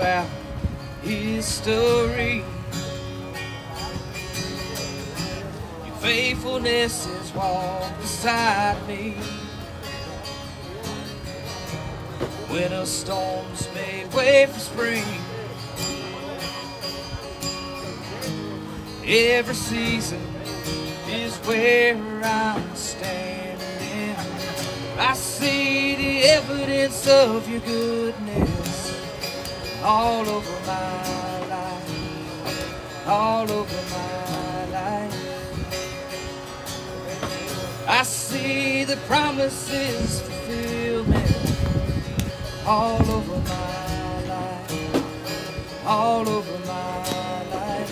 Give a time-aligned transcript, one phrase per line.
[0.00, 0.28] throughout
[1.02, 2.42] history.
[5.84, 9.14] Your faithfulness has walked beside me.
[12.50, 15.04] Winter storms made way for spring.
[19.04, 20.22] Every season
[21.08, 24.16] is where I'm standing.
[24.98, 28.49] I see the evidence of your goodness
[29.82, 35.14] all over my life, all over my life.
[37.88, 41.30] I see the promises fulfillment
[42.66, 47.90] all over my life, all over my life.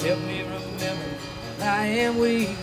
[0.00, 1.04] Help me remember
[1.60, 2.56] I am weak.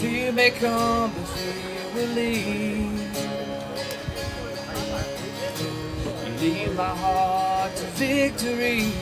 [0.00, 1.12] Fear may come,
[2.06, 3.16] leave.
[6.24, 8.92] You lead my heart to victory.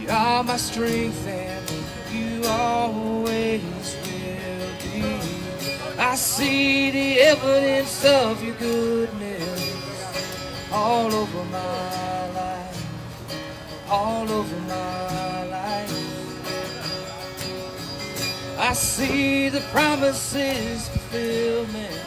[0.00, 1.70] You are my strength and
[2.12, 3.62] you always
[4.02, 5.02] will be.
[5.98, 9.76] I see the evidence of your goodness
[10.72, 12.86] all over my life,
[13.88, 15.05] all over my
[18.66, 22.00] I see the promises fulfillment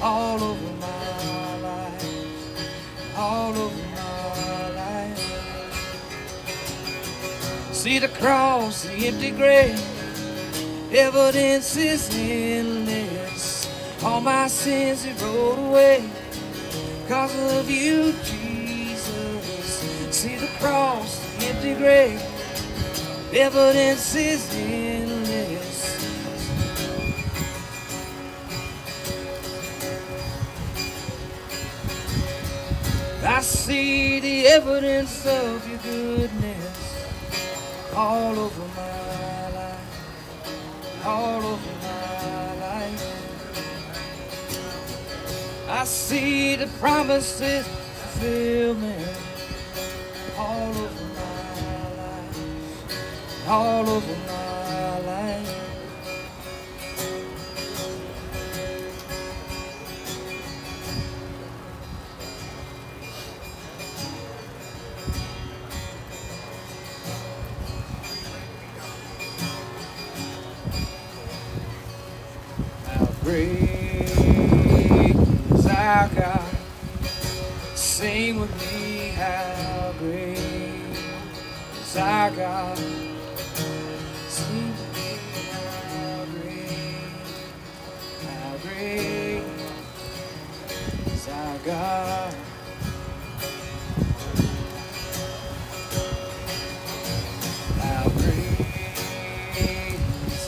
[0.00, 5.44] all over my life, all over my life.
[7.72, 9.78] See the cross, the empty grave,
[10.94, 13.68] evidence is endless.
[14.02, 16.08] All my sins are rolled away.
[17.06, 19.82] Cause of you, Jesus.
[20.10, 22.22] See the cross, the empty grave.
[23.34, 24.83] Evidence is endless.
[33.26, 37.06] I see the evidence of your goodness
[37.96, 43.02] all over my life, all over my life.
[45.70, 49.16] I see the promises fulfillment
[50.36, 51.54] all over my
[51.96, 54.43] life, all over my
[75.94, 76.56] our God?
[77.76, 80.38] Sing with me, how great
[81.80, 82.76] is our God?
[84.28, 85.10] Sing with me,
[85.94, 87.06] how great,
[88.26, 89.44] how great
[91.14, 92.34] is our God?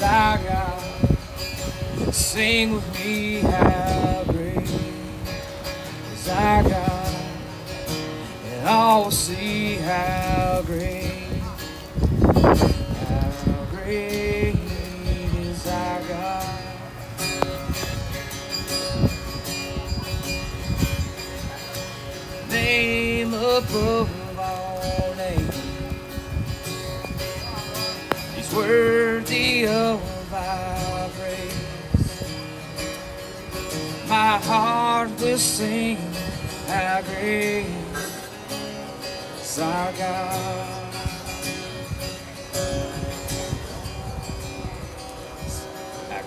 [0.08, 2.14] Our God?
[2.14, 4.15] Sing with me, how
[6.36, 7.14] our God,
[8.44, 8.64] and
[9.04, 11.28] will see how great,
[13.00, 16.58] how great is our God.
[22.50, 25.56] Name above all names,
[28.34, 31.54] He's worthy of our praise.
[34.06, 34.85] My heart
[35.20, 35.98] will sing
[36.66, 37.66] how great
[39.40, 40.82] is our God.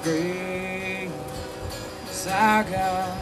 [0.02, 1.10] Great
[2.10, 3.18] is our God.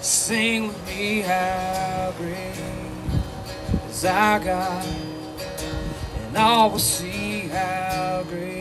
[0.00, 2.54] Sing with me how great
[3.90, 4.86] is our God.
[6.28, 8.55] And all will see how great,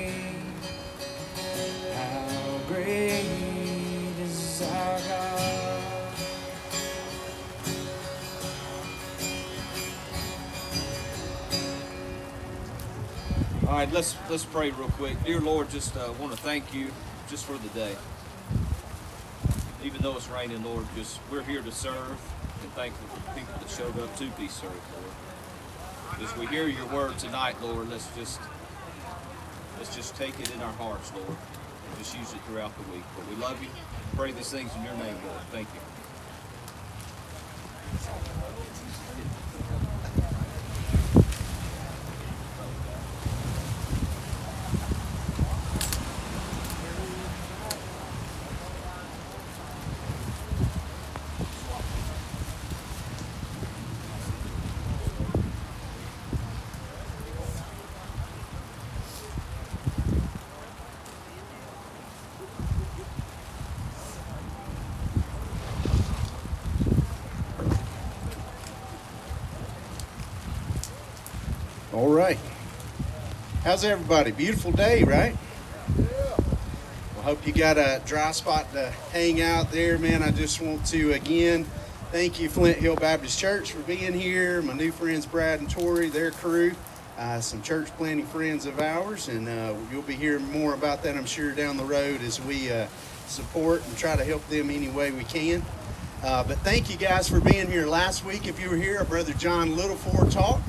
[13.67, 15.17] All right, let's let's pray real quick.
[15.23, 16.91] Dear Lord, just uh, want to thank you
[17.27, 17.95] just for the day.
[19.83, 22.11] Even though it's raining, Lord, just we're here to serve
[22.61, 26.21] and thankful for the people that showed up to be served, Lord.
[26.21, 28.39] As we hear your word tonight, Lord, let's just
[29.79, 33.03] let's just take it in our hearts, Lord, and just use it throughout the week.
[33.17, 33.69] But we love you.
[34.15, 35.41] Pray these things in your name, Lord.
[35.51, 35.79] Thank you.
[71.95, 72.37] All right.
[73.65, 74.29] How's everybody?
[74.29, 75.35] Beautiful day, right?
[75.97, 80.21] Well, hope you got a dry spot to hang out there, man.
[80.21, 81.65] I just want to again
[82.11, 84.61] thank you, Flint Hill Baptist Church, for being here.
[84.61, 86.73] My new friends Brad and Tori, their crew,
[87.17, 91.17] uh, some church planting friends of ours, and uh, you'll be hearing more about that,
[91.17, 92.85] I'm sure, down the road as we uh,
[93.25, 95.65] support and try to help them any way we can.
[96.23, 98.47] Uh, but thank you guys for being here last week.
[98.47, 100.61] If you were here, brother John Littleford taught.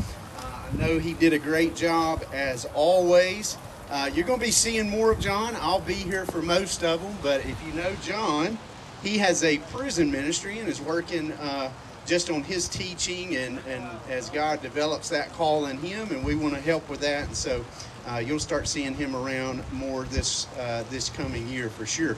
[0.73, 3.57] I know he did a great job as always.
[3.89, 5.55] Uh, you're going to be seeing more of John.
[5.61, 7.17] I'll be here for most of them.
[7.23, 8.59] But if you know John,
[9.03, 11.71] he has a prison ministry and is working uh,
[12.05, 16.35] just on his teaching and, and as God develops that call in him, and we
[16.35, 17.27] want to help with that.
[17.27, 17.65] And so
[18.09, 22.17] uh, you'll start seeing him around more this uh, this coming year for sure.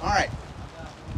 [0.00, 0.30] All right.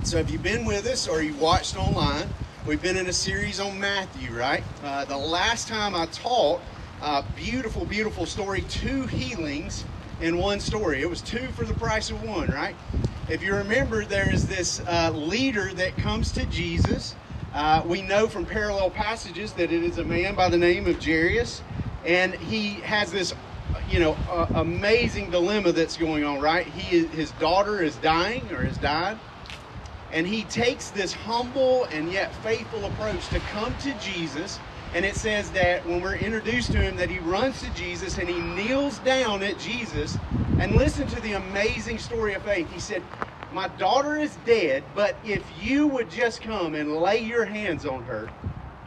[0.02, 2.28] So have you been with us or you watched online?
[2.66, 4.64] We've been in a series on Matthew, right?
[4.82, 6.62] Uh, the last time I taught,
[7.02, 9.84] uh, beautiful, beautiful story, two healings
[10.22, 11.02] in one story.
[11.02, 12.74] It was two for the price of one, right?
[13.28, 17.14] If you remember, there is this uh, leader that comes to Jesus.
[17.52, 21.04] Uh, we know from parallel passages that it is a man by the name of
[21.04, 21.60] Jairus,
[22.06, 23.34] and he has this,
[23.90, 24.16] you know,
[24.54, 26.40] amazing dilemma that's going on.
[26.40, 26.66] Right?
[26.66, 29.18] He his daughter is dying or has died,
[30.14, 34.60] and he takes this humble and yet faithful approach to come to Jesus.
[34.94, 38.30] And it says that when we're introduced to him, that he runs to Jesus and
[38.30, 40.20] he kneels down at Jesus.
[40.58, 42.70] And listen to the amazing story of faith.
[42.70, 43.04] He said,
[43.50, 48.04] My daughter is dead, but if you would just come and lay your hands on
[48.04, 48.32] her,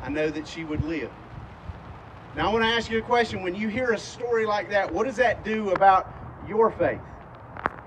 [0.02, 1.14] I know that she would live.
[2.34, 3.44] Now, I want to ask you a question.
[3.44, 6.08] When you hear a story like that, what does that do about
[6.48, 7.02] your faith?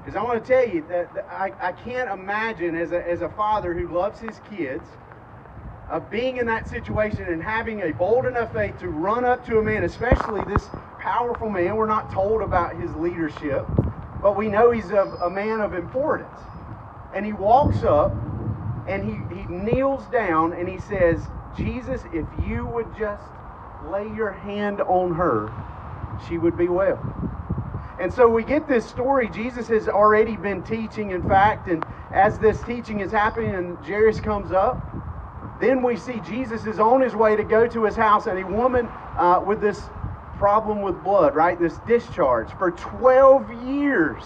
[0.00, 3.20] Because I want to tell you that, that I, I can't imagine as a, as
[3.22, 4.88] a father who loves his kids
[5.90, 9.58] of being in that situation and having a bold enough faith to run up to
[9.58, 11.76] a man, especially this powerful man.
[11.76, 13.66] We're not told about his leadership,
[14.22, 16.40] but we know he's a, a man of importance.
[17.12, 18.12] And he walks up
[18.88, 23.24] and he, he kneels down and he says, Jesus, if you would just
[23.82, 25.48] lay your hand on her,
[26.28, 27.00] she would be well.
[28.00, 29.28] And so we get this story.
[29.28, 34.20] Jesus has already been teaching, in fact, and as this teaching is happening and Jairus
[34.20, 34.80] comes up,
[35.60, 38.46] then we see Jesus is on his way to go to his house, and a
[38.46, 38.86] woman
[39.18, 39.90] uh, with this
[40.38, 41.60] problem with blood, right?
[41.60, 44.24] This discharge for 12 years.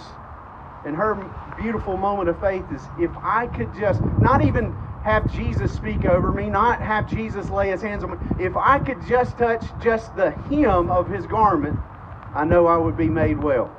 [0.87, 1.17] And her
[1.61, 4.73] beautiful moment of faith is if I could just not even
[5.03, 8.79] have Jesus speak over me, not have Jesus lay his hands on me, if I
[8.79, 11.77] could just touch just the hem of his garment,
[12.35, 13.73] I know I would be made well.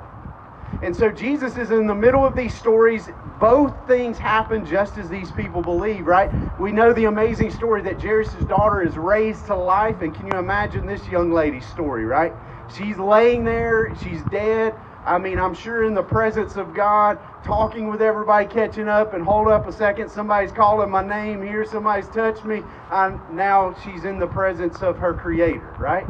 [0.82, 3.08] And so Jesus is in the middle of these stories.
[3.40, 6.30] Both things happen just as these people believe, right?
[6.60, 10.02] We know the amazing story that Jairus' daughter is raised to life.
[10.02, 12.32] And can you imagine this young lady's story, right?
[12.76, 14.74] She's laying there, she's dead.
[15.04, 19.24] I mean, I'm sure in the presence of God, talking with everybody, catching up, and
[19.24, 22.62] hold up a second, somebody's calling my name here, somebody's touched me.
[22.90, 26.06] I'm, now she's in the presence of her Creator, right?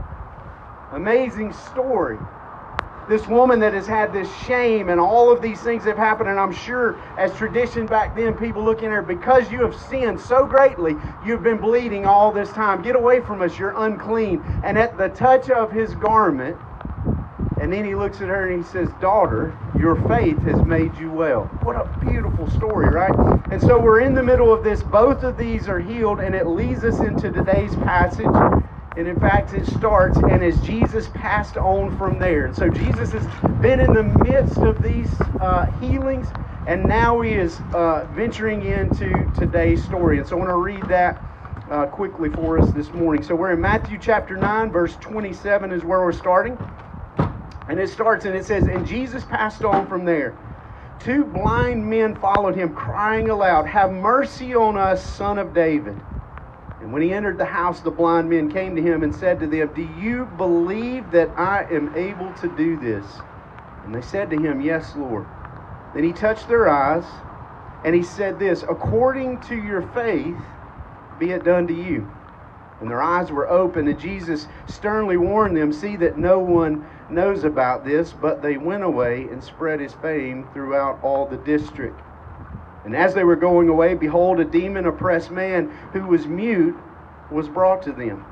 [0.93, 2.19] Amazing story
[3.09, 6.29] this woman that has had this shame and all of these things have happened.
[6.29, 10.21] And I'm sure, as tradition back then, people looking at her, because you have sinned
[10.21, 12.83] so greatly, you've been bleeding all this time.
[12.83, 14.43] Get away from us, you're unclean.
[14.65, 16.57] And at the touch of his garment,
[17.61, 21.11] and then he looks at her and he says, Daughter, your faith has made you
[21.11, 21.45] well.
[21.63, 23.15] What a beautiful story, right?
[23.51, 24.83] And so we're in the middle of this.
[24.83, 28.27] Both of these are healed, and it leads us into today's passage.
[28.97, 32.47] And in fact, it starts, and as Jesus passed on from there.
[32.47, 33.27] And so Jesus has
[33.61, 36.29] been in the midst of these uh, healings,
[36.67, 40.19] and now he is uh, venturing into today's story.
[40.19, 41.23] And so I want to read that
[41.71, 43.23] uh, quickly for us this morning.
[43.23, 46.57] So we're in Matthew chapter 9, verse 27 is where we're starting.
[47.69, 50.35] And it starts, and it says, And Jesus passed on from there.
[51.01, 56.01] Two blind men followed him, crying aloud, Have mercy on us, son of David.
[56.87, 59.49] And when he entered the house, the blind men came to him and said to
[59.49, 63.23] them, Do you believe that I am able to do this?
[63.85, 65.27] And they said to him, Yes, Lord.
[65.93, 67.03] Then he touched their eyes,
[67.83, 70.39] and he said this According to your faith,
[71.19, 72.09] be it done to you.
[72.81, 77.43] And their eyes were open, and Jesus sternly warned them, See that no one knows
[77.43, 78.13] about this.
[78.13, 82.06] But they went away and spread his fame throughout all the district.
[82.87, 86.77] And as they were going away, behold, a demon oppressed man who was mute
[87.29, 88.25] was brought to them.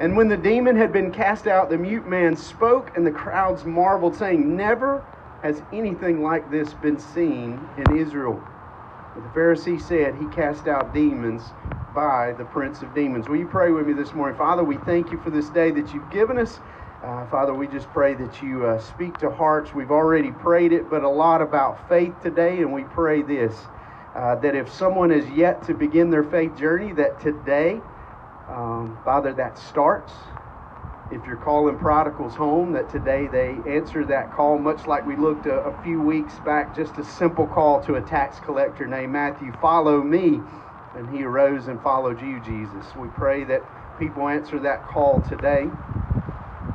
[0.00, 3.64] And when the demon had been cast out, the mute man spoke, and the crowds
[3.64, 5.04] marveled, saying, Never
[5.44, 8.42] has anything like this been seen in Israel.
[9.14, 11.52] But the Pharisee said, He cast out demons
[11.94, 13.28] by the prince of demons.
[13.28, 14.36] Will you pray with me this morning?
[14.36, 16.58] Father, we thank you for this day that you've given us.
[17.02, 19.72] Uh, Father, we just pray that you uh, speak to hearts.
[19.72, 23.56] We've already prayed it, but a lot about faith today, and we pray this
[24.14, 27.80] uh, that if someone is yet to begin their faith journey, that today,
[28.48, 30.12] um, Father, that starts.
[31.10, 35.46] If you're calling prodigals home, that today they answer that call, much like we looked
[35.46, 39.52] a, a few weeks back, just a simple call to a tax collector named Matthew,
[39.54, 40.42] follow me.
[40.96, 42.94] And he arose and followed you, Jesus.
[42.94, 43.62] We pray that
[43.98, 45.70] people answer that call today.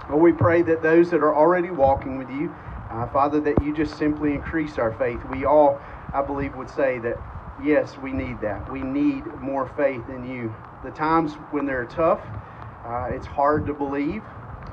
[0.09, 2.55] Or we pray that those that are already walking with you,
[2.89, 5.25] uh, Father, that you just simply increase our faith.
[5.25, 5.81] We all,
[6.13, 7.17] I believe, would say that,
[7.57, 8.69] yes, we need that.
[8.69, 10.53] We need more faith in you.
[10.83, 12.21] The times when they're tough,
[12.85, 14.23] uh, it's hard to believe.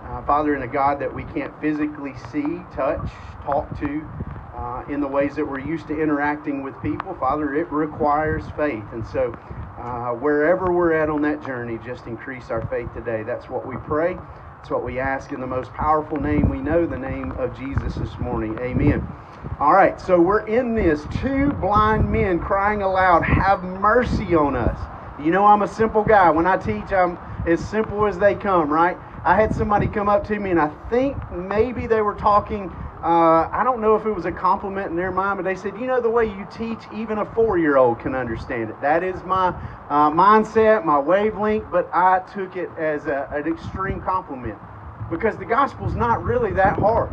[0.04, 3.08] Uh, Father, in a God that we can't physically see, touch,
[3.42, 4.10] talk to,
[4.54, 8.92] uh, in the ways that we're used to interacting with people, Father, it requires faith.
[8.92, 9.34] And so,
[9.78, 13.22] uh, wherever we're at on that journey, just increase our faith today.
[13.22, 14.18] That's what we pray.
[14.62, 17.96] That's what we ask in the most powerful name we know, the name of Jesus
[17.96, 18.56] this morning.
[18.60, 19.02] Amen.
[19.58, 21.04] All right, so we're in this.
[21.10, 24.78] Two blind men crying aloud, Have mercy on us.
[25.18, 26.30] You know, I'm a simple guy.
[26.30, 28.96] When I teach, I'm as simple as they come, right?
[29.24, 32.72] I had somebody come up to me, and I think maybe they were talking.
[33.02, 35.76] Uh, I don't know if it was a compliment in their mind, but they said,
[35.78, 38.80] You know, the way you teach, even a four year old can understand it.
[38.80, 39.48] That is my
[39.90, 44.58] uh, mindset, my wavelength, but I took it as a, an extreme compliment
[45.10, 47.10] because the gospel's not really that hard.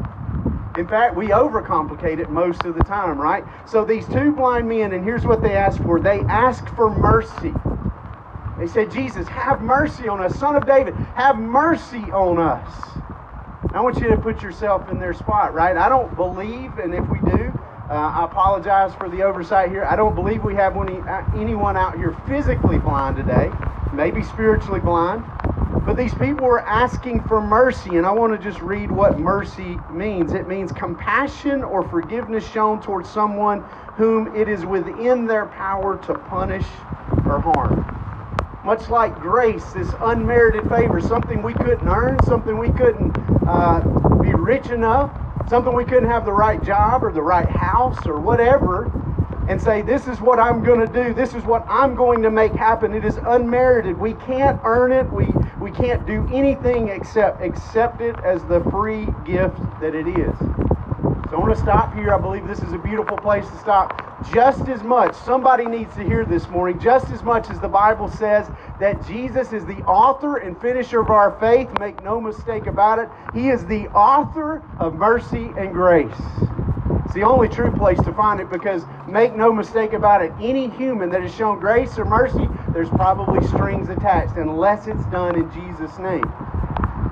[0.77, 3.43] In fact, we overcomplicate it most of the time, right?
[3.65, 7.55] So these two blind men, and here's what they asked for they asked for mercy.
[8.59, 10.35] They said, Jesus, have mercy on us.
[10.35, 12.69] Son of David, have mercy on us.
[13.73, 15.77] I want you to put yourself in their spot, right?
[15.77, 17.53] I don't believe, and if we do,
[17.89, 19.85] uh, I apologize for the oversight here.
[19.85, 23.51] I don't believe we have any, uh, anyone out here physically blind today,
[23.91, 25.23] maybe spiritually blind.
[25.85, 29.79] But these people were asking for mercy, and I want to just read what mercy
[29.89, 30.33] means.
[30.33, 33.63] It means compassion or forgiveness shown towards someone
[33.97, 36.65] whom it is within their power to punish
[37.25, 37.79] or harm.
[38.69, 43.79] Much like grace, this unmerited favor, something we couldn't earn, something we couldn't uh,
[44.21, 45.09] be rich enough,
[45.49, 48.85] something we couldn't have the right job or the right house or whatever,
[49.49, 51.15] and say, This is what I'm going to do.
[51.15, 52.93] This is what I'm going to make happen.
[52.93, 53.97] It is unmerited.
[53.97, 55.11] We can't earn it.
[55.11, 55.25] We,
[55.59, 60.78] we can't do anything except accept it as the free gift that it is.
[61.29, 62.11] So I want to stop here.
[62.11, 64.33] I believe this is a beautiful place to stop.
[64.33, 68.07] Just as much, somebody needs to hear this morning, just as much as the Bible
[68.07, 72.97] says that Jesus is the author and finisher of our faith, make no mistake about
[72.97, 73.09] it.
[73.31, 76.11] He is the author of mercy and grace.
[77.05, 80.67] It's the only true place to find it because, make no mistake about it, any
[80.69, 85.51] human that has shown grace or mercy, there's probably strings attached unless it's done in
[85.51, 86.25] Jesus' name.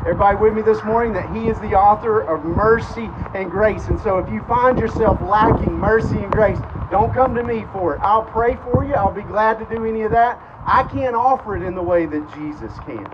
[0.08, 3.90] Everybody with me this morning that He is the author of mercy and grace.
[3.90, 6.60] And so if you find yourself lacking mercy and grace,
[6.90, 8.02] don't come to me for it.
[8.02, 8.94] I'll pray for you.
[8.94, 10.42] I'll be glad to do any of that.
[10.66, 13.12] I can't offer it in the way that Jesus can.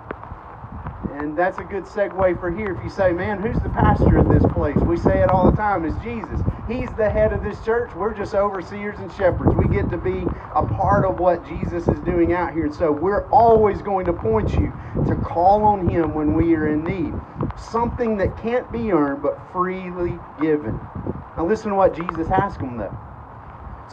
[1.12, 2.74] And that's a good segue for here.
[2.76, 4.78] If you say, man, who's the pastor of this place?
[4.88, 6.40] We say it all the time, it's Jesus.
[6.68, 7.94] He's the head of this church.
[7.96, 9.54] We're just overseers and shepherds.
[9.54, 10.24] We get to be
[10.56, 12.66] a part of what Jesus is doing out here.
[12.66, 14.74] And so we're always going to point you
[15.08, 17.14] to call on Him when we are in need.
[17.56, 20.74] Something that can't be earned, but freely given.
[21.38, 23.13] Now listen to what Jesus asked them, though.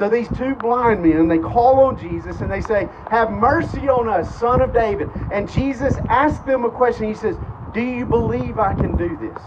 [0.00, 4.08] So these two blind men, they call on Jesus and they say, Have mercy on
[4.08, 5.10] us, son of David.
[5.30, 7.06] And Jesus asks them a question.
[7.06, 7.36] He says,
[7.74, 9.38] Do you believe I can do this?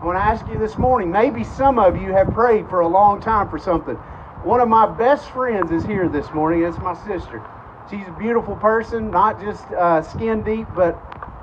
[0.00, 1.10] I want to ask you this morning.
[1.10, 3.96] Maybe some of you have prayed for a long time for something.
[4.44, 6.62] One of my best friends is here this morning.
[6.62, 7.42] It's my sister.
[7.90, 10.94] She's a beautiful person, not just uh, skin deep, but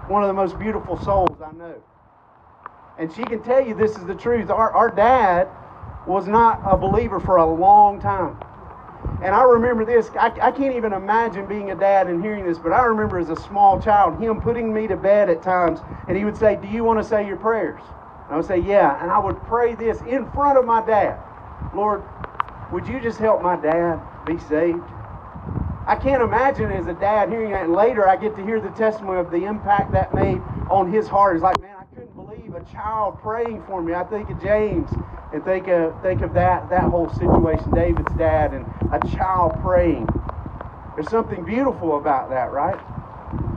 [0.07, 1.75] one of the most beautiful souls I know.
[2.97, 4.49] And she can tell you this is the truth.
[4.49, 5.49] Our, our dad
[6.07, 8.37] was not a believer for a long time.
[9.21, 12.57] And I remember this, I, I, can't even imagine being a dad and hearing this,
[12.57, 16.17] but I remember as a small child him putting me to bed at times, and
[16.17, 17.81] he would say, Do you want to say your prayers?
[18.25, 19.01] And I would say, Yeah.
[19.01, 21.19] And I would pray this in front of my dad
[21.73, 22.03] Lord,
[22.71, 24.83] would you just help my dad be saved?
[25.85, 28.69] I can't imagine as a dad hearing that, and later I get to hear the
[28.71, 31.35] testimony of the impact that made on his heart.
[31.35, 33.93] It's like, man, I couldn't believe a child praying for me.
[33.93, 34.89] I think of James
[35.33, 40.07] and think of think of that that whole situation, David's dad and a child praying.
[40.95, 42.79] There's something beautiful about that, right?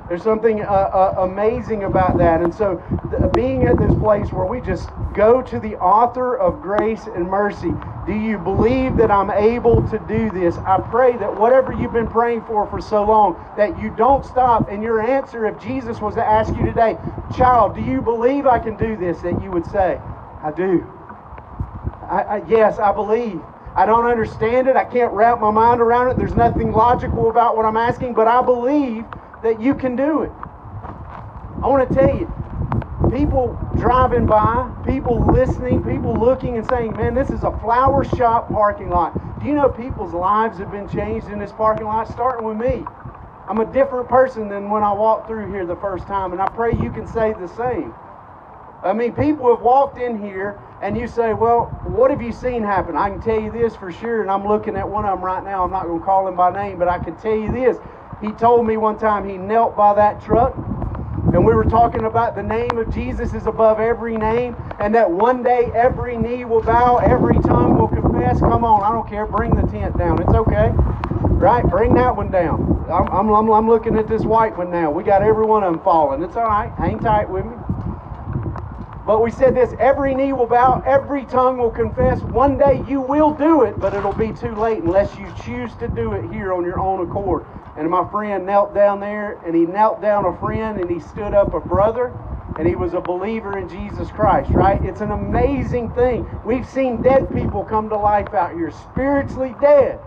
[0.08, 4.46] There's something uh, uh, amazing about that, and so th- being at this place where
[4.46, 7.72] we just Go to the author of grace and mercy.
[8.06, 10.58] Do you believe that I'm able to do this?
[10.58, 14.68] I pray that whatever you've been praying for for so long, that you don't stop.
[14.70, 16.98] And your answer, if Jesus was to ask you today,
[17.36, 19.22] child, do you believe I can do this?
[19.22, 20.00] That you would say,
[20.42, 20.99] I do.
[22.10, 23.40] I, I, yes, I believe.
[23.76, 24.76] I don't understand it.
[24.76, 26.18] I can't wrap my mind around it.
[26.18, 29.04] There's nothing logical about what I'm asking, but I believe
[29.44, 30.32] that you can do it.
[31.62, 32.26] I want to tell you,
[33.12, 38.50] people driving by, people listening, people looking and saying, man, this is a flower shop
[38.50, 39.14] parking lot.
[39.40, 42.84] Do you know people's lives have been changed in this parking lot, starting with me?
[43.48, 46.48] I'm a different person than when I walked through here the first time, and I
[46.48, 47.92] pray you can say the same.
[48.82, 52.62] I mean, people have walked in here, and you say, Well, what have you seen
[52.62, 52.96] happen?
[52.96, 55.44] I can tell you this for sure, and I'm looking at one of them right
[55.44, 55.64] now.
[55.64, 57.78] I'm not going to call him by name, but I can tell you this.
[58.22, 60.54] He told me one time he knelt by that truck
[61.32, 65.08] and we were talking about the name of Jesus is above every name, and that
[65.08, 68.40] one day every knee will bow, every tongue will confess.
[68.40, 69.26] Come on, I don't care.
[69.26, 70.20] Bring the tent down.
[70.20, 70.70] It's okay.
[71.38, 71.64] Right?
[71.70, 72.84] Bring that one down.
[72.90, 74.90] I'm, I'm, I'm, looking at this white one now.
[74.90, 76.20] We got every one of them falling.
[76.22, 76.72] It's all right.
[76.72, 77.59] Hang tight with me.
[79.06, 82.20] But we said this every knee will bow, every tongue will confess.
[82.22, 85.88] One day you will do it, but it'll be too late unless you choose to
[85.88, 87.46] do it here on your own accord.
[87.76, 91.34] And my friend knelt down there, and he knelt down a friend, and he stood
[91.34, 92.12] up a brother,
[92.58, 94.84] and he was a believer in Jesus Christ, right?
[94.84, 96.28] It's an amazing thing.
[96.44, 100.00] We've seen dead people come to life out here, spiritually dead,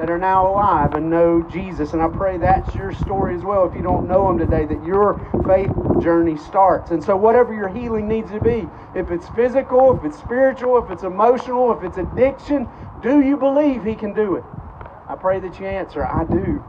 [0.00, 1.92] that are now alive and know Jesus.
[1.92, 3.66] And I pray that's your story as well.
[3.66, 6.90] If you don't know Him today, that your faith journey starts.
[6.90, 10.90] And so, whatever your healing needs to be, if it's physical, if it's spiritual, if
[10.90, 12.66] it's emotional, if it's addiction,
[13.02, 14.44] do you believe He can do it?
[15.06, 16.64] I pray that you answer, I do.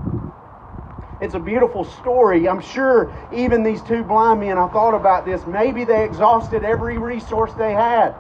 [1.22, 2.50] It's a beautiful story.
[2.50, 6.98] I'm sure even these two blind men, I thought about this, maybe they exhausted every
[6.98, 8.14] resource they had.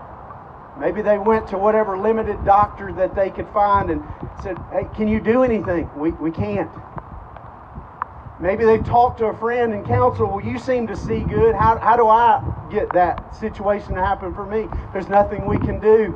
[0.80, 4.04] Maybe they went to whatever limited doctor that they could find and
[4.42, 5.90] said, Hey, can you do anything?
[5.98, 6.72] We, we can't.
[8.40, 11.54] Maybe they talked to a friend and counseled, Well, you seem to see good.
[11.56, 14.68] How, how do I get that situation to happen for me?
[14.94, 16.16] There's nothing we can do.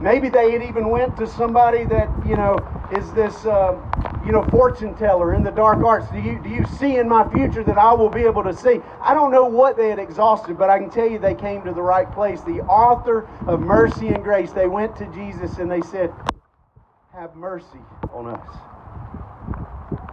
[0.00, 3.80] Maybe they had even went to somebody that, you know, is this, uh,
[4.26, 6.10] you know, fortune teller in the dark arts.
[6.10, 8.80] Do you, do you see in my future that I will be able to see?
[9.02, 11.72] I don't know what they had exhausted, but I can tell you they came to
[11.72, 12.42] the right place.
[12.42, 16.12] The author of mercy and grace, they went to Jesus and they said,
[17.12, 17.80] Have mercy
[18.12, 18.48] on us.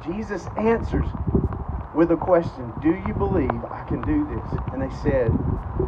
[0.04, 1.08] Jesus answers
[1.94, 4.48] with a question Do you believe I can do this?
[4.74, 5.32] And they said,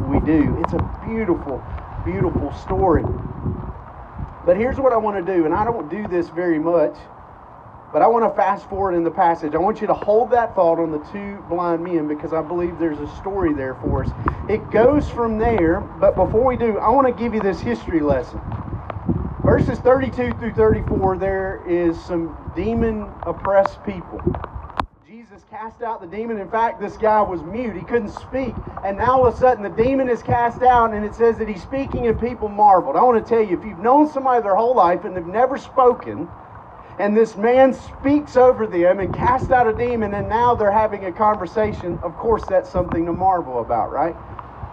[0.00, 0.56] We do.
[0.60, 1.64] It's a beautiful,
[2.04, 3.04] beautiful story.
[4.46, 6.96] But here's what I want to do, and I don't do this very much,
[7.92, 9.54] but I want to fast forward in the passage.
[9.56, 12.78] I want you to hold that thought on the two blind men because I believe
[12.78, 14.10] there's a story there for us.
[14.48, 17.98] It goes from there, but before we do, I want to give you this history
[18.00, 18.40] lesson.
[19.44, 24.20] Verses 32 through 34, there is some demon oppressed people
[25.44, 26.38] cast out the demon.
[26.38, 27.76] In fact, this guy was mute.
[27.76, 28.54] He couldn't speak.
[28.84, 31.48] And now all of a sudden the demon is cast out and it says that
[31.48, 32.96] he's speaking and people marveled.
[32.96, 35.58] I want to tell you, if you've known somebody their whole life and they've never
[35.58, 36.28] spoken,
[36.98, 41.04] and this man speaks over them and casts out a demon, and now they're having
[41.04, 44.16] a conversation, of course that's something to marvel about, right?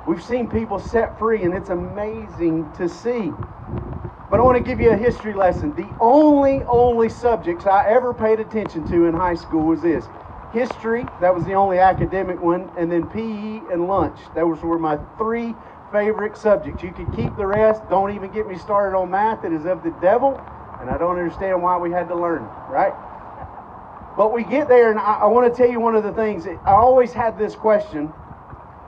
[0.08, 3.32] We've seen people set free and it's amazing to see.
[4.30, 5.76] But I want to give you a history lesson.
[5.76, 10.06] The only, only subjects I ever paid attention to in high school was this
[10.54, 14.20] history, that was the only academic one, and then PE and lunch.
[14.36, 15.56] Those were my three
[15.92, 16.84] favorite subjects.
[16.84, 17.84] You could keep the rest.
[17.90, 19.46] Don't even get me started on math.
[19.46, 20.42] It is of the devil,
[20.82, 22.96] and I don't understand why we had to learn right?
[24.18, 26.48] But we get there, and I, I want to tell you one of the things.
[26.48, 28.14] I always had this question.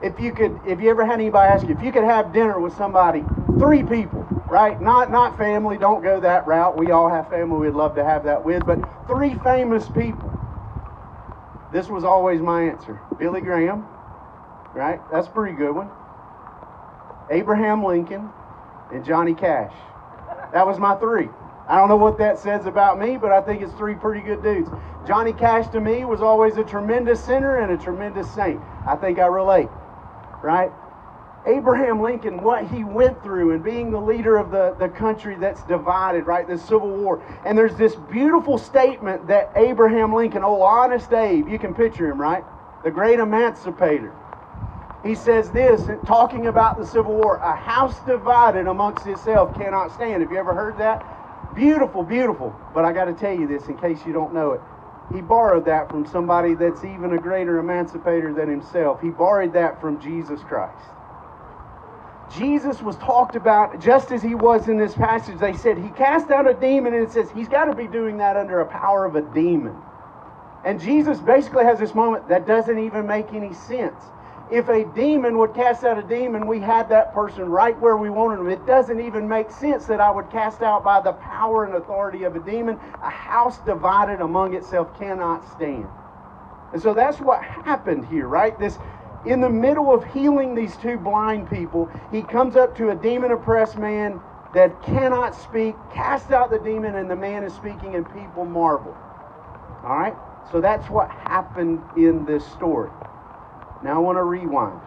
[0.04, 2.60] If you could, if you ever had anybody ask you, if you could have dinner
[2.60, 3.26] with somebody,
[3.60, 4.82] three people, right?
[4.82, 5.78] Not not family.
[5.80, 6.78] Don't go that route.
[6.78, 10.35] We all have family we'd love to have that with, but three famous people
[11.76, 13.02] this was always my answer.
[13.20, 13.86] Billy Graham,
[14.74, 15.02] right?
[15.12, 15.90] That's a pretty good one.
[17.30, 18.30] Abraham Lincoln
[18.94, 19.74] and Johnny Cash.
[20.54, 21.28] That was my three.
[21.68, 24.42] I don't know what that says about me, but I think it's three pretty good
[24.42, 24.70] dudes.
[25.06, 28.62] Johnny Cash to me was always a tremendous sinner and a tremendous saint.
[28.88, 29.68] I think I relate,
[30.42, 30.72] right?
[31.48, 35.64] Abraham Lincoln, what he went through and being the leader of the, the country that's
[35.64, 36.48] divided, right?
[36.48, 37.24] The Civil War.
[37.46, 42.20] And there's this beautiful statement that Abraham Lincoln, oh, honest Abe, you can picture him,
[42.20, 42.44] right?
[42.84, 44.14] The great emancipator.
[45.04, 50.24] He says this, talking about the Civil War a house divided amongst itself cannot stand.
[50.24, 51.06] Have you ever heard that?
[51.54, 52.56] Beautiful, beautiful.
[52.74, 54.62] But I got to tell you this in case you don't know it.
[55.14, 59.00] He borrowed that from somebody that's even a greater emancipator than himself.
[59.00, 60.95] He borrowed that from Jesus Christ.
[62.34, 65.40] Jesus was talked about just as he was in this passage.
[65.40, 68.18] They said he cast out a demon, and it says he's got to be doing
[68.18, 69.76] that under a power of a demon.
[70.66, 74.04] And Jesus basically has this moment that doesn't even make any sense.
[74.52, 78.10] If a demon would cast out a demon, we had that person right where we
[78.10, 78.50] wanted them.
[78.50, 82.24] It doesn't even make sense that I would cast out by the power and authority
[82.24, 82.80] of a demon.
[83.02, 85.88] A house divided among itself cannot stand.
[86.74, 88.58] And so that's what happened here, right?
[88.60, 88.78] This
[89.26, 93.32] in the middle of healing these two blind people, he comes up to a demon
[93.32, 94.20] oppressed man
[94.54, 98.96] that cannot speak, casts out the demon, and the man is speaking, and people marvel.
[99.84, 100.16] All right?
[100.52, 102.90] So that's what happened in this story.
[103.84, 104.80] Now I want to rewind.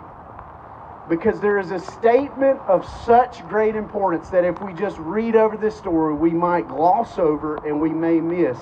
[1.09, 5.57] Because there is a statement of such great importance that if we just read over
[5.57, 8.59] this story, we might gloss over and we may miss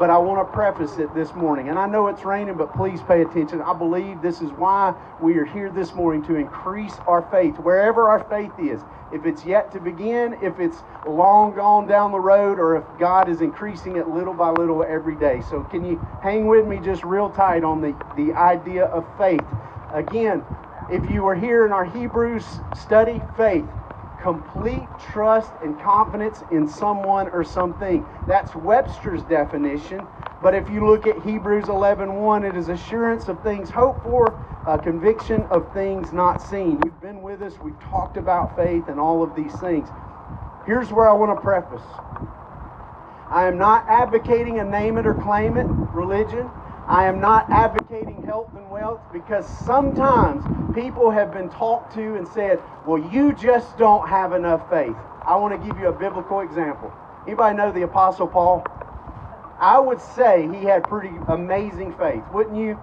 [0.00, 1.68] but I want to preface it this morning.
[1.68, 3.60] And I know it's raining, but please pay attention.
[3.60, 8.08] I believe this is why we are here this morning to increase our faith, wherever
[8.08, 8.80] our faith is.
[9.12, 13.28] If it's yet to begin, if it's long gone down the road, or if God
[13.28, 15.42] is increasing it little by little every day.
[15.50, 19.44] So, can you hang with me just real tight on the, the idea of faith?
[19.92, 20.42] Again,
[20.90, 23.66] if you were here in our Hebrews study, faith
[24.22, 28.06] complete trust and confidence in someone or something.
[28.26, 30.06] That's Webster's definition.
[30.42, 34.34] But if you look at Hebrews 11:1, it is assurance of things hoped for,
[34.66, 36.82] a conviction of things not seen.
[36.84, 37.54] You've been with us.
[37.62, 39.88] We've talked about faith and all of these things.
[40.66, 41.82] Here's where I want to preface.
[43.30, 46.50] I am not advocating a name it or claim it religion.
[46.90, 50.42] I am not advocating health and wealth because sometimes
[50.74, 54.96] people have been talked to and said, well, you just don't have enough faith.
[55.24, 56.92] I want to give you a biblical example.
[57.28, 58.66] Anybody know the Apostle Paul?
[59.60, 62.76] I would say he had pretty amazing faith, wouldn't you?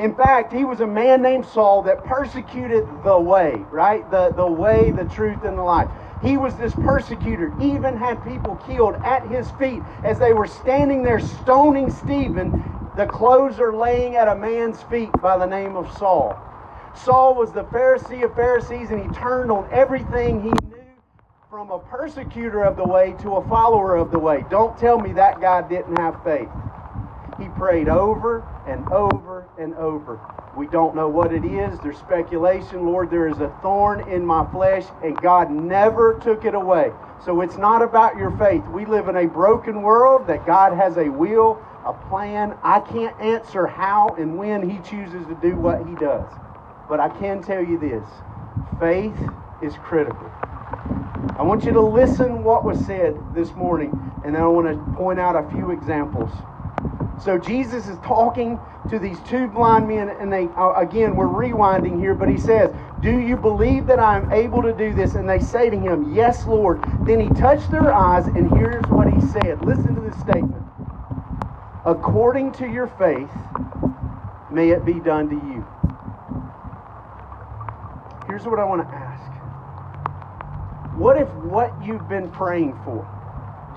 [0.00, 4.10] In fact, he was a man named Saul that persecuted the way, right?
[4.10, 5.90] The, the way, the truth, and the life.
[6.22, 11.02] He was this persecutor, even had people killed at his feet as they were standing
[11.02, 12.50] there stoning Stephen
[12.96, 16.38] the clothes are laying at a man's feet by the name of Saul.
[16.94, 20.84] Saul was the Pharisee of Pharisees, and he turned on everything he knew
[21.50, 24.44] from a persecutor of the way to a follower of the way.
[24.48, 26.48] Don't tell me that guy didn't have faith.
[27.40, 30.20] He prayed over and over and over.
[30.56, 31.78] We don't know what it is.
[31.80, 32.86] There's speculation.
[32.86, 36.92] Lord, there is a thorn in my flesh, and God never took it away.
[37.24, 38.64] So it's not about your faith.
[38.68, 42.56] We live in a broken world that God has a will a plan.
[42.62, 46.28] I can't answer how and when He chooses to do what He does.
[46.88, 48.06] But I can tell you this
[48.80, 49.16] faith
[49.62, 50.30] is critical.
[51.38, 53.90] I want you to listen what was said this morning,
[54.24, 56.30] and then I want to point out a few examples.
[57.22, 58.58] So Jesus is talking
[58.90, 62.74] to these two blind men, and they uh, again we're rewinding here, but he says,
[63.02, 66.14] "Do you believe that I am able to do this?" And they say to him,
[66.14, 69.64] "Yes, Lord." Then he touched their eyes, and here's what he said.
[69.64, 70.64] Listen to this statement
[71.84, 73.30] according to your faith,
[74.50, 75.66] may it be done to you.
[78.26, 79.32] Here's what I want to ask
[80.96, 83.06] What if what you've been praying for,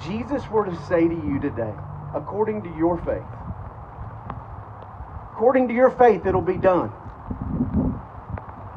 [0.03, 1.75] Jesus were to say to you today,
[2.13, 3.23] according to your faith?
[5.33, 6.91] According to your faith, it'll be done.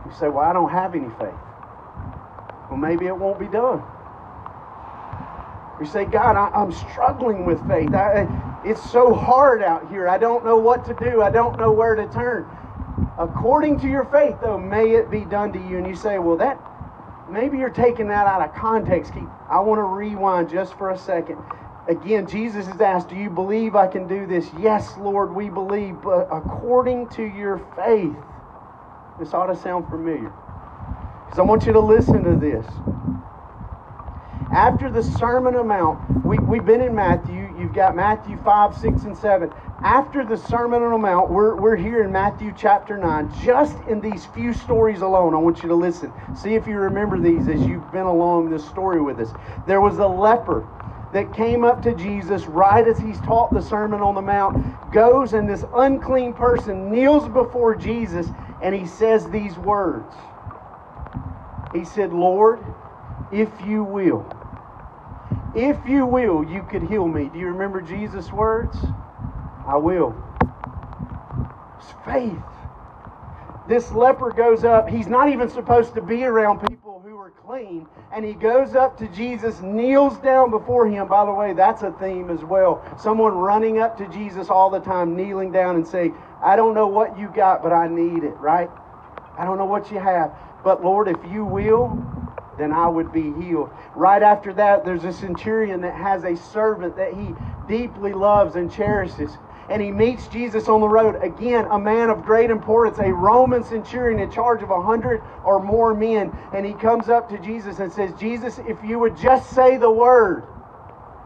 [0.04, 1.40] You say, Well, I don't have any faith.
[2.68, 3.82] Well, maybe it won't be done.
[5.80, 7.94] You say, God, I, am struggling with faith.
[7.94, 8.28] I,
[8.64, 10.08] it's so hard out here.
[10.08, 11.22] I don't know what to do.
[11.22, 12.46] I don't know where to turn.
[13.18, 15.78] According to your faith, though, may it be done to you.
[15.78, 16.60] And you say, well, that
[17.30, 19.14] maybe you're taking that out of context.
[19.14, 21.38] Keep I want to rewind just for a second.
[21.88, 24.48] Again, Jesus is asked, Do you believe I can do this?
[24.58, 26.00] Yes, Lord, we believe.
[26.02, 28.16] But according to your faith,
[29.18, 30.32] this ought to sound familiar.
[31.24, 32.66] Because I want you to listen to this.
[34.52, 37.54] After the Sermon on Mount, we, we've been in Matthew.
[37.56, 39.52] You've got Matthew 5, 6, and 7.
[39.82, 43.32] After the Sermon on the Mount, we're, we're here in Matthew chapter 9.
[43.44, 46.12] Just in these few stories alone, I want you to listen.
[46.34, 49.30] See if you remember these as you've been along this story with us.
[49.68, 50.66] There was a leper
[51.12, 55.32] that came up to Jesus right as he's taught the Sermon on the Mount, goes
[55.32, 60.14] and this unclean person kneels before Jesus and he says these words.
[61.72, 62.60] He said, Lord,
[63.32, 64.26] if you will,
[65.54, 67.28] if you will, you could heal me.
[67.28, 68.78] Do you remember Jesus' words?
[69.66, 70.14] I will.
[71.78, 72.42] It's faith.
[73.66, 74.88] This leper goes up.
[74.88, 76.79] He's not even supposed to be around people
[77.44, 77.86] clean.
[78.12, 81.08] And he goes up to Jesus, kneels down before him.
[81.08, 82.84] By the way, that's a theme as well.
[82.98, 86.86] Someone running up to Jesus all the time, kneeling down and saying, I don't know
[86.86, 88.70] what you got, but I need it, right?
[89.36, 90.34] I don't know what you have.
[90.62, 91.96] But Lord, if you will,
[92.58, 93.70] then I would be healed.
[93.94, 97.34] Right after that, there's a centurion that has a servant that he
[97.66, 99.30] deeply loves and cherishes.
[99.70, 101.16] And he meets Jesus on the road.
[101.22, 105.60] Again, a man of great importance, a Roman centurion in charge of a hundred or
[105.60, 106.36] more men.
[106.52, 109.90] And he comes up to Jesus and says, Jesus, if you would just say the
[109.90, 110.44] word,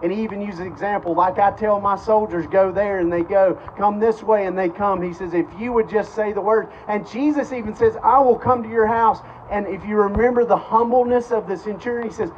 [0.02, 3.22] and he even uses an example, like I tell my soldiers, go there and they
[3.22, 5.00] go, come this way and they come.
[5.00, 6.70] He says, if you would just say the word.
[6.88, 9.20] And Jesus even says, I will come to your house.
[9.50, 12.30] And if you remember the humbleness of the centurion, he says,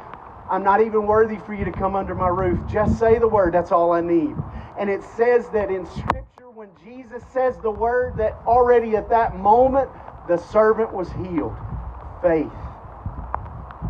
[0.49, 2.59] I'm not even worthy for you to come under my roof.
[2.71, 3.53] Just say the word.
[3.53, 4.35] That's all I need.
[4.79, 9.35] And it says that in Scripture, when Jesus says the word, that already at that
[9.37, 9.89] moment,
[10.27, 11.55] the servant was healed.
[12.21, 12.51] Faith.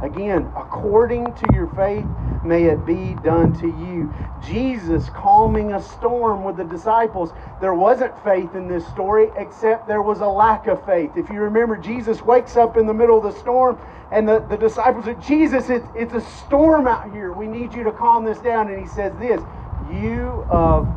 [0.01, 2.07] Again, according to your faith,
[2.43, 4.13] may it be done to you.
[4.39, 7.33] Jesus calming a storm with the disciples.
[7.62, 11.17] There wasn't faith in this story, except there was a lack of faith.
[11.17, 13.79] If you remember, Jesus wakes up in the middle of the storm,
[14.12, 17.33] and the, the disciples said, Jesus, it's, it's a storm out here.
[17.33, 18.69] We need you to calm this down.
[18.69, 19.43] And he says this
[19.79, 20.89] You of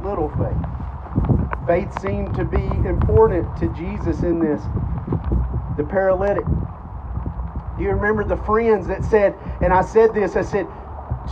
[0.00, 0.62] little faith.
[1.66, 4.70] Faith seemed to be important to Jesus in this.
[5.76, 6.46] The paralytic
[7.80, 10.66] you remember the friends that said, and I said this, I said,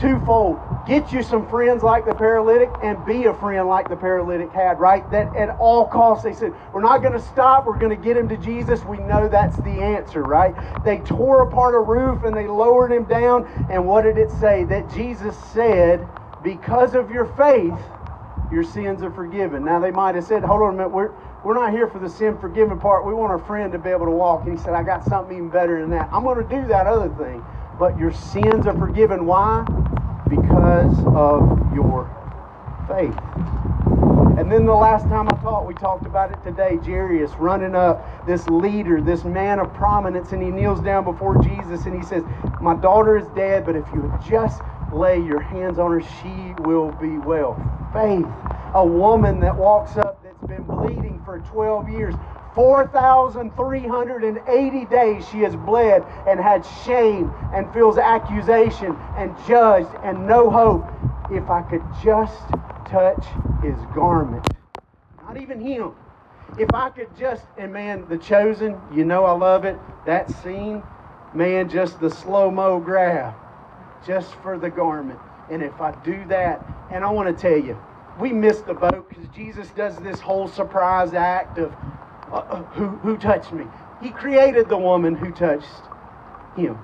[0.01, 0.59] twofold.
[0.87, 4.81] Get you some friends like the paralytic and be a friend like the paralytic had,
[4.81, 5.09] right?
[5.11, 7.67] That at all costs, they said, We're not going to stop.
[7.67, 8.83] We're going to get him to Jesus.
[8.85, 10.55] We know that's the answer, right?
[10.85, 13.47] They tore apart a roof and they lowered him down.
[13.69, 14.65] And what did it say?
[14.65, 16.09] That Jesus said,
[16.43, 17.79] Because of your faith,
[18.51, 19.65] your sins are forgiven.
[19.65, 21.13] Now they might have said, Hold on a minute, we're,
[21.45, 23.07] we're not here for the sin forgiven part.
[23.07, 24.45] We want our friend to be able to walk.
[24.45, 26.09] And he said, I got something even better than that.
[26.13, 27.45] I'm going to do that other thing.
[27.79, 29.25] But your sins are forgiven.
[29.25, 29.63] Why?
[30.29, 32.11] Because of your
[32.89, 33.15] faith.
[34.39, 36.77] And then the last time I taught, we talked about it today.
[36.77, 41.87] Jairus running up, this leader, this man of prominence, and he kneels down before Jesus
[41.87, 42.23] and he says,
[42.61, 44.61] My daughter is dead, but if you would just
[44.93, 47.55] lay your hands on her, she will be well.
[47.93, 48.27] Faith.
[48.75, 52.15] A woman that walks up been bleeding for 12 years.
[52.55, 60.51] 4,380 days she has bled and had shame and feels accusation and judged and no
[60.51, 60.87] hope.
[61.31, 62.43] If I could just
[62.89, 63.25] touch
[63.63, 64.43] his garment,
[65.23, 65.93] not even him.
[66.59, 69.79] If I could just, and man, the chosen, you know I love it.
[70.07, 70.83] That scene,
[71.35, 73.35] man, just the slow mo grab,
[74.07, 75.21] just for the garment.
[75.51, 77.79] And if I do that, and I want to tell you,
[78.19, 81.73] we missed the boat because Jesus does this whole surprise act of
[82.31, 83.67] uh, uh, who, who touched me.
[84.03, 85.67] He created the woman who touched
[86.57, 86.79] him.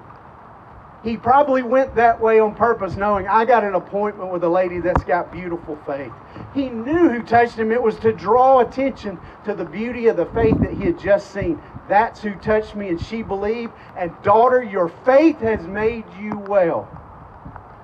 [1.03, 4.79] He probably went that way on purpose, knowing I got an appointment with a lady
[4.79, 6.13] that's got beautiful faith.
[6.55, 7.73] He knew who touched him.
[7.73, 11.31] It was to draw attention to the beauty of the faith that he had just
[11.31, 11.61] seen.
[11.89, 13.73] That's who touched me, and she believed.
[13.99, 17.04] And daughter, your faith has made you well.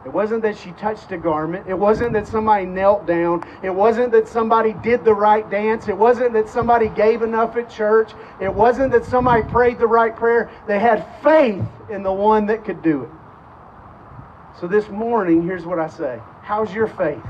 [0.04, 1.66] It wasn't that she touched a garment.
[1.68, 3.44] It wasn't that somebody knelt down.
[3.62, 5.88] It wasn't that somebody did the right dance.
[5.88, 8.12] It wasn't that somebody gave enough at church.
[8.40, 10.50] It wasn't that somebody prayed the right prayer.
[10.66, 13.10] They had faith in the one that could do it.
[14.58, 17.22] So this morning, here's what I say How's your faith?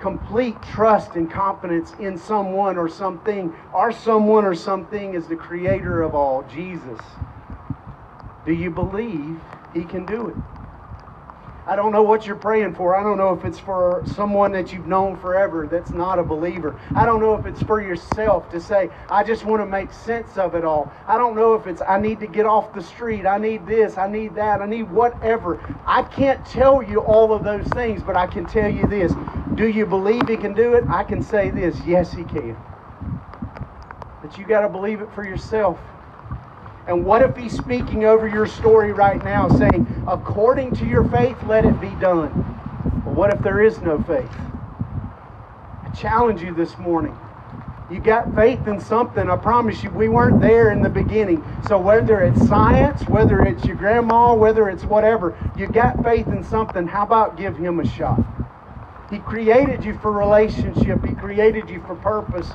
[0.00, 3.54] Complete trust and confidence in someone or something.
[3.72, 7.00] Our someone or something is the creator of all, Jesus.
[8.46, 9.40] Do you believe
[9.72, 10.36] he can do it?
[11.66, 12.94] I don't know what you're praying for.
[12.94, 16.78] I don't know if it's for someone that you've known forever that's not a believer.
[16.94, 20.36] I don't know if it's for yourself to say, I just want to make sense
[20.36, 20.92] of it all.
[21.06, 23.24] I don't know if it's, I need to get off the street.
[23.26, 23.96] I need this.
[23.96, 24.60] I need that.
[24.60, 25.58] I need whatever.
[25.86, 29.12] I can't tell you all of those things, but I can tell you this.
[29.54, 30.84] Do you believe He can do it?
[30.88, 32.58] I can say this yes, He can.
[34.20, 35.78] But you got to believe it for yourself.
[36.86, 41.42] And what if he's speaking over your story right now, saying, according to your faith,
[41.44, 42.30] let it be done?
[43.04, 44.30] Well, what if there is no faith?
[45.84, 47.18] I challenge you this morning.
[47.90, 49.30] You got faith in something.
[49.30, 51.44] I promise you, we weren't there in the beginning.
[51.68, 56.42] So whether it's science, whether it's your grandma, whether it's whatever, you got faith in
[56.44, 56.86] something.
[56.86, 58.22] How about give him a shot?
[59.10, 61.04] He created you for relationship.
[61.04, 62.50] He created you for purpose.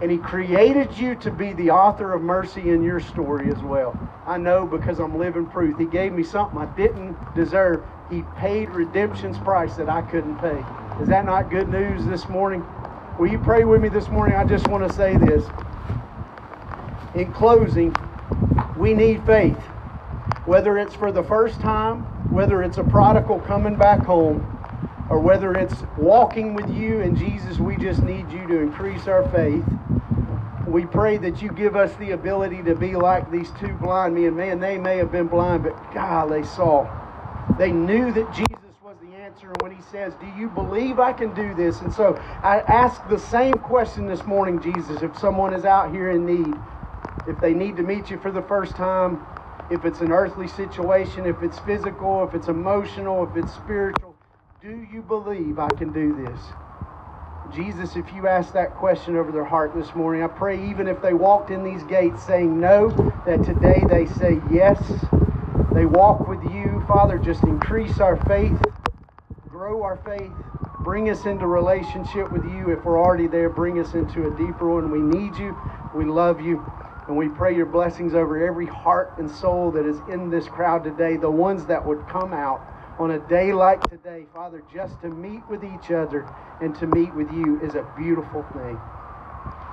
[0.00, 3.98] And He created you to be the author of mercy in your story as well.
[4.26, 5.78] I know because I'm living proof.
[5.78, 7.82] He gave me something I didn't deserve.
[8.10, 10.62] He paid redemption's price that I couldn't pay.
[11.00, 12.64] Is that not good news this morning?
[13.18, 14.36] Will you pray with me this morning?
[14.36, 15.44] I just want to say this.
[17.14, 17.94] In closing,
[18.76, 19.56] we need faith.
[20.44, 24.52] Whether it's for the first time, whether it's a prodigal coming back home,
[25.08, 29.28] or whether it's walking with you and Jesus, we just need you to increase our
[29.30, 29.64] faith.
[30.66, 34.36] We pray that you give us the ability to be like these two blind men.
[34.36, 36.84] Man, they may have been blind, but God, they saw.
[37.58, 39.48] They knew that Jesus was the answer.
[39.48, 41.80] And when he says, Do you believe I can do this?
[41.80, 45.02] And so I ask the same question this morning, Jesus.
[45.02, 46.56] If someone is out here in need,
[47.28, 49.24] if they need to meet you for the first time,
[49.70, 54.16] if it's an earthly situation, if it's physical, if it's emotional, if it's spiritual,
[54.62, 56.40] do you believe I can do this?
[57.56, 61.00] Jesus, if you ask that question over their heart this morning, I pray even if
[61.00, 62.90] they walked in these gates saying no,
[63.24, 64.78] that today they say yes.
[65.74, 66.84] They walk with you.
[66.86, 68.58] Father, just increase our faith,
[69.48, 70.32] grow our faith,
[70.84, 72.70] bring us into relationship with you.
[72.72, 74.90] If we're already there, bring us into a deeper one.
[74.90, 75.56] We need you.
[75.94, 76.62] We love you.
[77.08, 80.84] And we pray your blessings over every heart and soul that is in this crowd
[80.84, 82.60] today, the ones that would come out
[82.98, 86.26] on a day like today, Father, just to meet with each other
[86.60, 88.80] and to meet with you is a beautiful thing.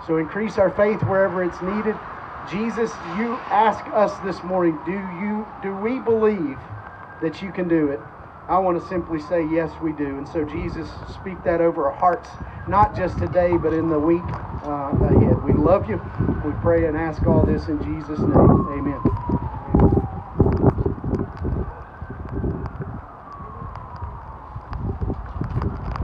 [0.08, 1.96] So increase our faith wherever it's needed.
[2.44, 6.60] Jesus, you ask us this morning, do you do we believe
[7.22, 8.02] that you can do it?
[8.50, 10.18] I want to simply say, yes, we do.
[10.18, 12.30] And so, Jesus, speak that over our hearts,
[12.68, 15.42] not just today, but in the week uh, ahead.
[15.44, 16.02] We love you.
[16.44, 18.68] We pray and ask all this in Jesus' name.
[18.70, 19.43] Amen.